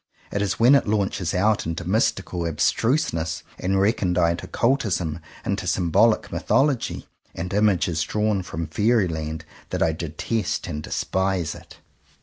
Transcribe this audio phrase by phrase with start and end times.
[0.31, 6.31] It is when it launches out into mystical ab struseness, and recondite occultism, into symbolic
[6.31, 11.77] mythology and images drawn from fairy land, that I detest and despise it.